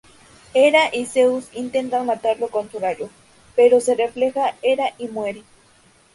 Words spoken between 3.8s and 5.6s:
refleja y Hera muere.